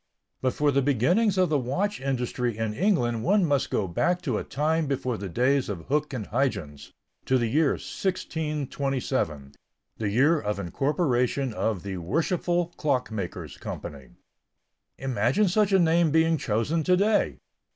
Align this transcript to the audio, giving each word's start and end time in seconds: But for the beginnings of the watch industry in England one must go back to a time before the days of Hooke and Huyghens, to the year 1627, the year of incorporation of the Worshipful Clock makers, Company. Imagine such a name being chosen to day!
But 0.41 0.53
for 0.55 0.71
the 0.71 0.81
beginnings 0.81 1.37
of 1.37 1.49
the 1.49 1.59
watch 1.59 2.01
industry 2.01 2.57
in 2.57 2.73
England 2.73 3.23
one 3.23 3.45
must 3.45 3.69
go 3.69 3.87
back 3.87 4.19
to 4.23 4.39
a 4.39 4.43
time 4.43 4.87
before 4.87 5.15
the 5.15 5.29
days 5.29 5.69
of 5.69 5.81
Hooke 5.89 6.11
and 6.11 6.25
Huyghens, 6.25 6.91
to 7.25 7.37
the 7.37 7.45
year 7.45 7.73
1627, 7.73 9.53
the 9.99 10.09
year 10.09 10.39
of 10.39 10.57
incorporation 10.57 11.53
of 11.53 11.83
the 11.83 11.97
Worshipful 11.97 12.69
Clock 12.77 13.11
makers, 13.11 13.57
Company. 13.59 14.07
Imagine 14.97 15.47
such 15.47 15.71
a 15.71 15.77
name 15.77 16.09
being 16.09 16.35
chosen 16.35 16.81
to 16.83 16.97
day! 16.97 17.37